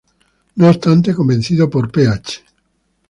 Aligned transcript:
No 0.55 0.67
obstante, 0.69 1.13
convencido 1.13 1.69
por 1.69 1.91
Ph. 1.91 2.43